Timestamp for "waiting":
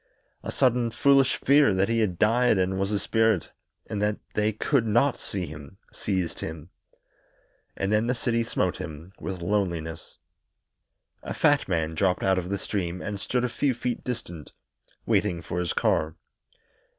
15.05-15.39